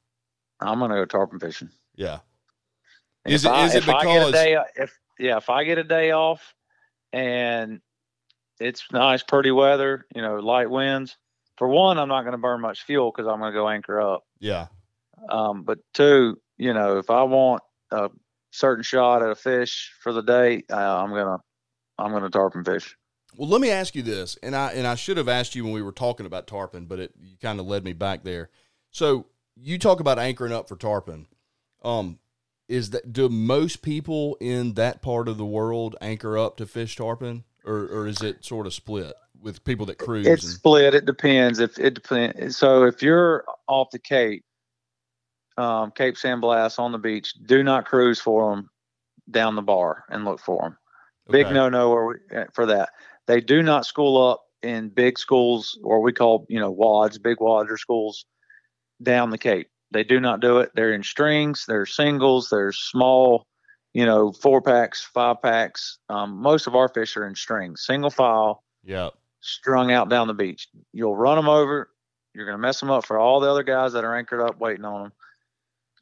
[0.60, 1.70] I'm gonna go tarpon fishing.
[1.96, 2.20] Yeah.
[3.24, 5.64] And Is it- I, is it if I get because- day if yeah if I
[5.64, 6.54] get a day off
[7.14, 7.80] and
[8.60, 11.16] it's nice pretty weather you know light winds
[11.58, 14.02] for one I'm not going to burn much fuel because I'm going to go anchor
[14.02, 14.68] up Yeah.
[15.30, 18.10] Um, but two you know if I want a
[18.52, 21.40] certain shot at a fish for the day uh, I'm gonna
[21.98, 22.96] I'm gonna tarpon fish
[23.38, 25.74] Well, let me ask you this, and I and I should have asked you when
[25.74, 28.50] we were talking about tarpon, but it you kind of led me back there.
[28.92, 29.26] So
[29.56, 31.28] you talk about anchoring up for tarpon.
[31.84, 32.20] Um,
[32.68, 36.96] is that do most people in that part of the world anchor up to fish
[36.96, 40.26] tarpon, or or is it sort of split with people that cruise?
[40.26, 44.45] it's and, split it depends if it depends so if you're off the Cape
[45.58, 48.70] um, Cape San Blas on the beach do not cruise for them
[49.30, 50.78] down the bar and look for them
[51.32, 52.14] Big no no
[52.54, 52.90] for that.
[53.28, 57.38] They do not school up in big schools or we call you know wads, big
[57.40, 58.26] wads or schools
[59.02, 59.70] down the Cape.
[59.92, 60.72] They do not do it.
[60.76, 61.66] They're in strings.
[61.68, 62.50] They're singles.
[62.50, 63.48] They're small,
[63.94, 65.98] you know, four packs, five packs.
[66.10, 69.10] Um, most of our fish are in strings, single file, Yeah.
[69.40, 70.68] strung out down the beach.
[70.92, 71.90] You'll run them over.
[72.34, 74.60] You're going to mess them up for all the other guys that are anchored up
[74.60, 75.12] waiting on them.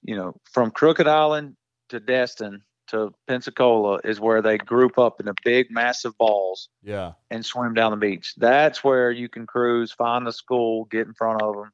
[0.04, 1.56] You know, from Crooked Island
[1.90, 7.14] to Destin to Pensacola is where they group up in the big, massive balls Yeah.
[7.32, 8.34] and swim down the beach.
[8.36, 11.72] That's where you can cruise, find the school, get in front of them,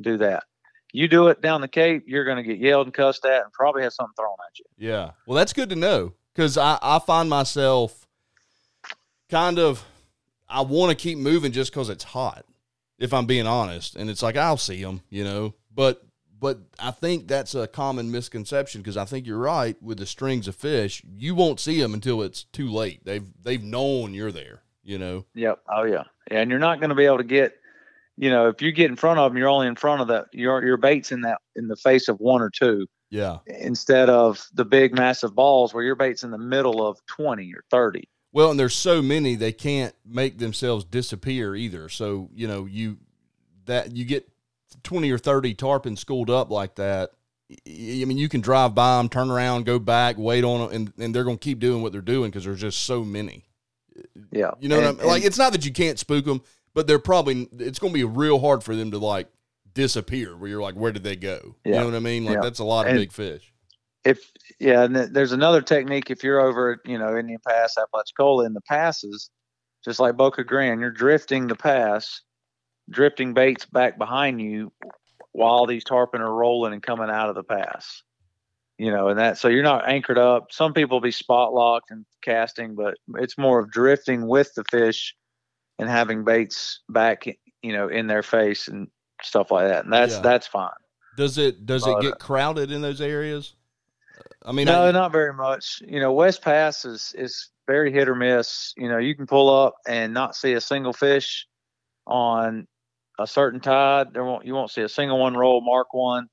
[0.00, 0.44] do that.
[0.92, 3.52] You do it down the Cape, you're going to get yelled and cussed at and
[3.52, 4.64] probably have something thrown at you.
[4.78, 5.10] Yeah.
[5.26, 8.06] Well, that's good to know because I, I find myself
[9.30, 9.84] kind of,
[10.48, 12.44] I want to keep moving just because it's hot,
[12.98, 13.96] if I'm being honest.
[13.96, 16.02] And it's like, I'll see them, you know, but,
[16.40, 20.46] but I think that's a common misconception because I think you're right with the strings
[20.48, 21.02] of fish.
[21.16, 23.04] You won't see them until it's too late.
[23.04, 25.24] They've, they've known you're there, you know?
[25.34, 25.60] Yep.
[25.68, 26.04] Oh yeah.
[26.30, 27.54] And you're not going to be able to get,
[28.16, 30.26] you know, if you get in front of them, you're only in front of that.
[30.32, 33.38] Your your bait's in that in the face of one or two Yeah.
[33.46, 37.62] instead of the big massive balls where your bait's in the middle of twenty or
[37.70, 38.08] thirty.
[38.32, 41.88] Well, and there's so many they can't make themselves disappear either.
[41.88, 42.98] So you know you
[43.66, 44.28] that you get
[44.82, 47.10] twenty or thirty tarpon schooled up like that.
[47.50, 50.92] I mean, you can drive by them, turn around, go back, wait on them, and,
[50.98, 53.46] and they're going to keep doing what they're doing because there's just so many.
[54.30, 54.50] Yeah.
[54.60, 55.06] You know what I And- mean?
[55.06, 56.42] Like it's not that you can't spook them,
[56.74, 59.28] but they're probably it's going to be real hard for them to like
[59.72, 60.36] disappear.
[60.36, 61.56] Where you're like, where did they go?
[61.64, 62.24] You know what I mean?
[62.24, 62.40] Like Yeah.
[62.42, 63.52] that's a lot of And- big fish.
[64.04, 68.44] if yeah, and there's another technique if you're over at you know Indian Pass, Apalachicola
[68.44, 69.30] in the passes,
[69.84, 72.20] just like Boca Grande, you're drifting the pass,
[72.90, 74.72] drifting baits back behind you
[75.32, 78.02] while these tarpon are rolling and coming out of the pass.
[78.78, 80.52] You know, and that so you're not anchored up.
[80.52, 85.16] Some people be spot locked and casting, but it's more of drifting with the fish
[85.80, 87.26] and having baits back,
[87.62, 88.88] you know, in their face and
[89.22, 89.84] stuff like that.
[89.84, 90.20] And that's Yeah.
[90.20, 90.70] that's fine.
[91.16, 93.56] Does it does But- it get crowded in those areas?
[94.44, 95.82] I mean, no, I, not very much.
[95.84, 98.72] You know, West Pass is is very hit or miss.
[98.76, 101.46] You know, you can pull up and not see a single fish
[102.06, 102.68] on
[103.18, 104.12] a certain tide.
[104.12, 106.28] There won't you won't see a single one roll, mark one,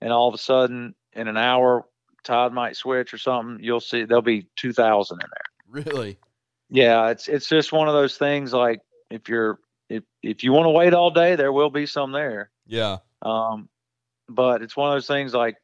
[0.00, 1.86] and all of a sudden in an hour
[2.24, 3.62] tide might switch or something.
[3.64, 5.84] You'll see there'll be two thousand in there.
[5.84, 6.18] really,
[6.70, 8.52] Yeah, it's it's just one of those things.
[8.52, 12.12] Like if you're if if you want to wait all day, there will be some
[12.12, 12.50] there.
[12.66, 13.68] yeah, Um,
[14.28, 15.56] but it's one of those things like,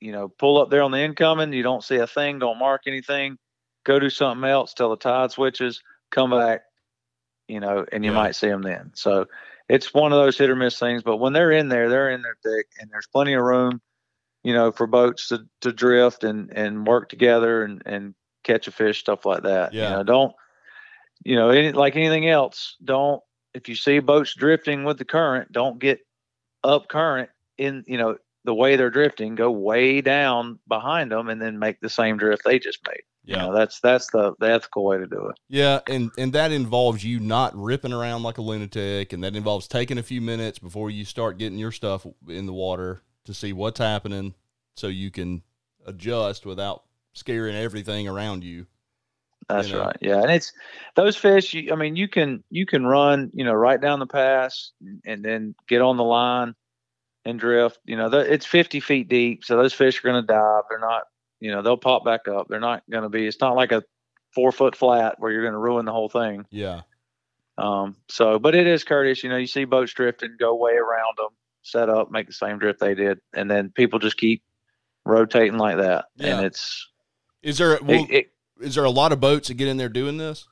[0.00, 2.82] you know, pull up there on the incoming, you don't see a thing, don't mark
[2.86, 3.38] anything,
[3.84, 5.80] go do something else till the tide switches,
[6.10, 6.62] come back,
[7.46, 8.16] you know, and you Yeah.
[8.16, 8.90] might see them then.
[8.94, 9.26] So
[9.68, 11.02] it's one of those hit or miss things.
[11.02, 13.80] But when they're in there, they're in there thick, and there's plenty of room,
[14.42, 18.72] you know, for boats to, to drift and and work together and and catch a
[18.72, 19.72] fish, stuff like that.
[19.72, 19.90] Yeah.
[19.90, 20.34] You know, don't,
[21.24, 23.22] you know, any, like anything else, don't
[23.54, 26.00] if you see boats drifting with the current, don't get
[26.62, 31.40] up current in you know the way they're drifting go way down behind them and
[31.40, 33.36] then make the same drift they just made yeah.
[33.36, 36.52] you know that's that's the, the ethical way to do it Yeah, and and that
[36.52, 40.58] involves you not ripping around like a lunatic, and that involves taking a few minutes
[40.58, 44.34] before you start getting your stuff in the water to see what's happening,
[44.76, 45.42] so you can
[45.86, 48.66] adjust without scaring everything around you.
[49.48, 49.80] that's You know.
[49.80, 50.52] right yeah and it's
[50.94, 54.06] those fish you, i mean you can you can run you know right down the
[54.06, 54.72] pass
[55.04, 56.54] and then get on the line
[57.24, 60.26] and drift you know the, it's 50 feet deep so those fish are going to
[60.26, 61.04] dive they're not
[61.40, 63.82] you know they'll pop back up they're not going to be it's not like a
[64.34, 66.82] four foot flat where you're going to ruin the whole thing Yeah,
[67.58, 69.22] Um, so, but it is courteous.
[69.22, 71.30] You know, you see boats drifting, go way around them,
[71.62, 74.42] set up, make the same drift they did, and then people just keep
[75.06, 76.06] rotating like that.
[76.16, 76.36] Yeah.
[76.36, 76.86] And it's
[77.42, 78.26] is there well, it, it,
[78.60, 80.46] is there a lot of boats that get in there doing this?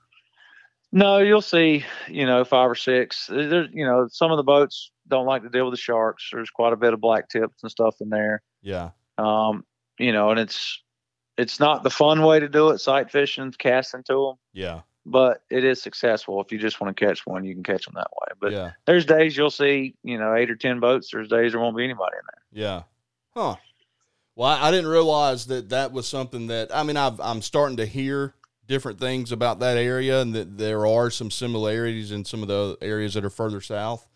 [0.94, 3.26] no, you'll see, you know, five or six.
[3.26, 6.30] There's, you know, some of the boats don't like to deal with the sharks.
[6.32, 8.42] There's quite a bit of black tips and stuff in there.
[8.62, 9.64] Yeah, Um,
[9.98, 10.82] you know, and it's
[11.36, 15.42] it's not the fun way to do it, sight fishing, casting to them, yeah, but
[15.50, 16.40] it is successful.
[16.40, 18.34] If you just want to catch one, you can catch them that way.
[18.40, 21.10] But yeah, there's days you'll see, you know, eight or ten boats.
[21.12, 22.64] There's days there won't be anybody in there.
[22.64, 22.82] yeah.
[23.36, 23.56] Huh.
[24.36, 27.86] Well, I, didn't realize that that was something that I mean I've, I'm starting to
[27.86, 28.34] hear
[28.66, 32.76] different things about that area, and that there are some similarities in some of the
[32.80, 34.08] areas that are further south.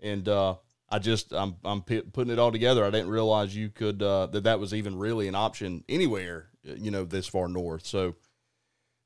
[0.00, 0.56] And uh,
[0.88, 2.84] I just I'm I'm pi- putting it all together.
[2.84, 6.90] I didn't realize you could uh, that that was even really an option anywhere, you
[6.90, 7.84] know, this far north.
[7.86, 8.14] So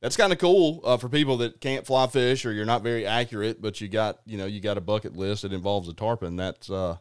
[0.03, 3.07] that's kind of cool uh, for people that can't fly fish or you're not very
[3.07, 6.37] accurate, but you got you know you got a bucket list that involves a tarpon.
[6.37, 6.97] That's uh,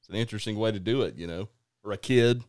[0.00, 1.48] it's an interesting way to do it, you know,
[1.84, 2.42] or a kid.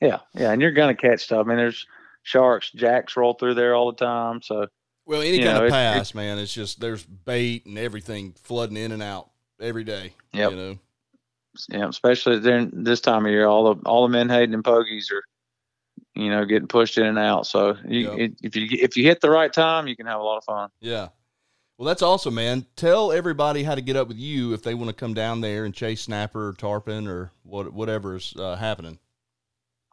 [0.00, 1.46] Yeah, yeah, and you're gonna catch stuff.
[1.46, 1.86] I mean, there's
[2.22, 4.42] sharks, jacks roll through there all the time.
[4.42, 4.66] So
[5.06, 6.38] Well, any kind know, of it- pass, man.
[6.38, 10.12] It's just there's bait and everything flooding in and out every day.
[10.32, 10.50] Yep.
[10.50, 10.78] You know.
[11.70, 15.22] yeah, especially during this time of year, all the all the menhaden and pogies are,
[16.14, 17.46] you know, getting pushed in and out.
[17.46, 18.18] So you, Yep.
[18.18, 20.44] it, if you if you hit the right time, you can have a lot of
[20.44, 20.70] fun.
[20.80, 21.08] Yeah.
[21.78, 22.64] Well, that's awesome, man.
[22.74, 25.66] Tell everybody how to get up with you if they want to come down there
[25.66, 28.98] and chase snapper or tarpon or what whatever's uh, happening.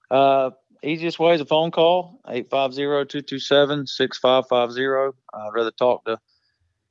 [0.09, 5.13] Uh, easiest way is a phone call 850-227-6550.
[5.33, 6.17] I'd rather talk to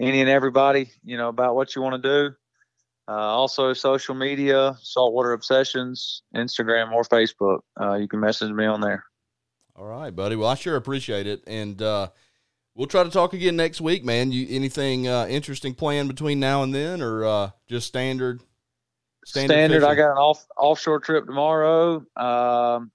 [0.01, 2.35] any and everybody, you know, about what you want to do.
[3.09, 7.61] Uh, also social media, saltwater obsessions, Instagram or Facebook.
[7.81, 9.05] Uh, you can message me on there.
[9.75, 10.37] All right, buddy.
[10.37, 12.09] Well, I sure appreciate it, and uh,
[12.75, 14.31] we'll try to talk again next week, man.
[14.31, 18.43] You anything uh, interesting planned between now and then, or uh, just standard?
[19.25, 19.83] Standard.
[19.83, 22.05] I got an off offshore trip tomorrow.
[22.17, 22.91] Um,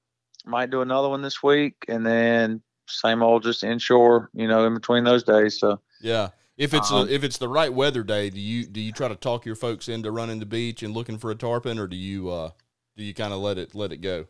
[0.46, 4.30] might do another one this week, and then same old, just inshore.
[4.34, 5.60] You know, in between those days.
[5.60, 6.30] So Yeah.
[6.58, 9.08] If it's Um, a, if it's the right weather day, do you do you try
[9.08, 11.96] to talk your folks into running the beach and looking for a tarpon, or do
[11.96, 12.50] you uh,
[12.96, 14.26] do you kind of let it let it go?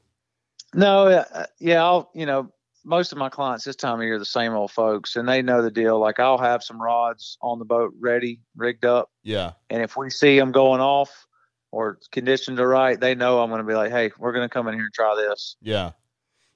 [0.73, 2.11] no, uh, yeah, I'll.
[2.13, 2.51] You know,
[2.83, 5.41] most of my clients this time of year are the same old folks, and they
[5.41, 5.99] know the deal.
[5.99, 9.53] Like I'll have some rods on the boat ready, rigged up, Yeah.
[9.69, 11.25] and if we see them going off
[11.71, 14.49] or conditions are right, they know I'm going to be like, hey, we're going to
[14.53, 15.55] come in here and try this.
[15.61, 15.91] Yeah.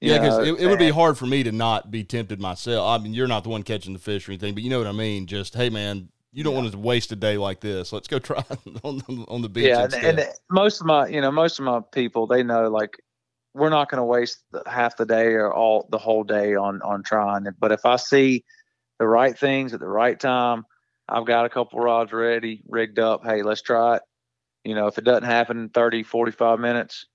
[0.02, 2.88] Yeah, because it, it would be hard for me to not be tempted myself.
[2.88, 4.88] I mean, you're not the one catching the fish or anything, but you know what
[4.88, 5.28] I mean.
[5.28, 6.62] Just hey, man, you don't Yeah.
[6.62, 7.94] want to waste a day like this.
[7.94, 11.08] Let's go try it on the, on the beach yeah and, and most of my
[11.08, 12.98] you know most of my people they know like
[13.54, 17.04] we're not going to waste half the day or all the whole day on on
[17.04, 18.44] trying but if i see
[18.98, 20.64] the right things at the right time
[21.10, 24.02] i've got a couple rods ready rigged up hey let's try it
[24.64, 27.08] you know, if it doesn't happen in 30, 45 minutes,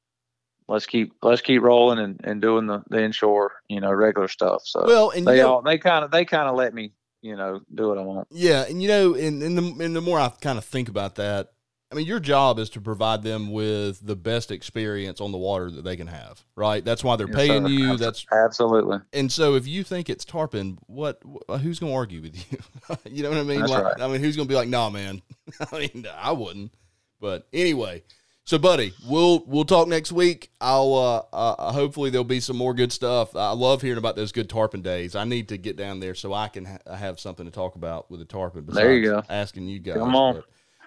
[0.69, 4.63] let's keep let's keep rolling and, and doing the, the inshore, you know, regular stuff.
[4.65, 6.93] So Well, and they you know, all they kind of they kind of let me,
[7.23, 8.29] you know, do what I want.
[8.31, 11.17] Yeah, and you know, and, and the and the more I kind of think about
[11.17, 11.53] that,
[11.91, 15.71] I mean, your job is to provide them with the best experience on the water
[15.71, 16.85] that they can have, right?
[16.85, 17.71] That's why they're Yes, paying sir.
[17.71, 17.97] you.
[17.97, 21.21] That's absolutely and so if you think it's tarpon, what
[21.63, 22.59] who's going to argue with you?
[23.11, 23.61] you know what I mean?
[23.61, 24.01] That's like, right.
[24.01, 25.23] I mean, who's going to be like, "Nah, man."
[25.73, 26.75] I mean, I wouldn't.
[27.21, 28.03] But anyway,
[28.47, 30.51] so buddy, we'll we'll talk next week.
[30.61, 33.35] I'll uh, uh hopefully there'll be some more good stuff.
[33.35, 35.17] I love hearing about those good tarpon days.
[35.17, 38.09] I need to get down there so I can ha- have something to talk about
[38.09, 38.65] with the tarpon.
[38.69, 39.23] There you go.
[39.29, 39.97] Asking you guys.
[39.97, 40.37] Come on.
[40.37, 40.45] But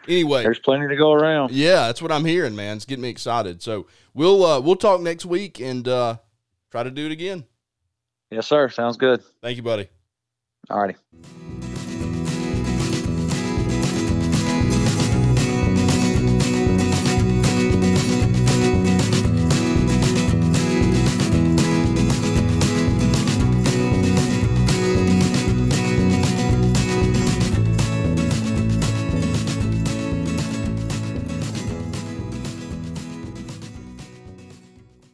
[0.08, 1.52] anyway, there's plenty to go around.
[1.52, 2.78] yeah, that's what I'm hearing, man.
[2.78, 3.62] It's getting me excited.
[3.62, 6.16] So we'll uh, we'll talk next week and uh,
[6.72, 7.44] try to do it again.
[8.32, 8.70] Yes, sir.
[8.70, 9.22] Sounds good.
[9.42, 9.90] Thank you, buddy.
[10.70, 10.96] All righty.